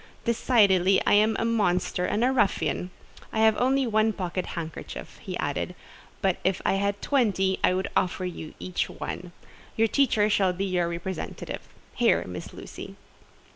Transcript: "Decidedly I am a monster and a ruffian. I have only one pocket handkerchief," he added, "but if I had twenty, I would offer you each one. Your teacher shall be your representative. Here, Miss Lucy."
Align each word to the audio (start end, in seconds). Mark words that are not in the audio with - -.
"Decidedly 0.25 0.99
I 1.05 1.13
am 1.13 1.35
a 1.37 1.45
monster 1.45 2.05
and 2.05 2.23
a 2.23 2.31
ruffian. 2.31 2.89
I 3.31 3.41
have 3.41 3.55
only 3.59 3.85
one 3.85 4.13
pocket 4.13 4.47
handkerchief," 4.57 5.19
he 5.21 5.37
added, 5.37 5.75
"but 6.23 6.37
if 6.43 6.59
I 6.65 6.73
had 6.73 7.03
twenty, 7.03 7.59
I 7.63 7.75
would 7.75 7.87
offer 7.95 8.25
you 8.25 8.55
each 8.57 8.89
one. 8.89 9.31
Your 9.75 9.87
teacher 9.87 10.27
shall 10.27 10.53
be 10.53 10.65
your 10.65 10.89
representative. 10.89 11.61
Here, 11.93 12.23
Miss 12.25 12.51
Lucy." 12.51 12.95